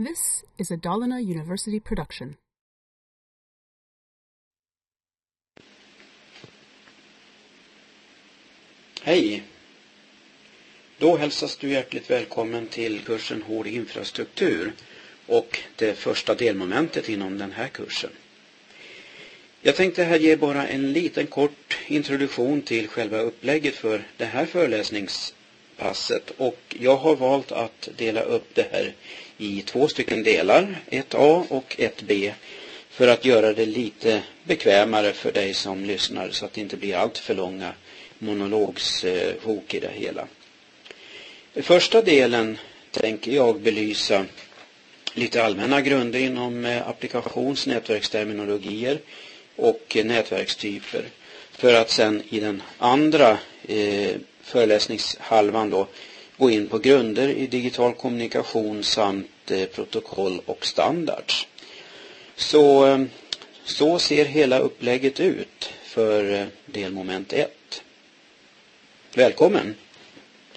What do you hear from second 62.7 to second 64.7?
eh, så ser hela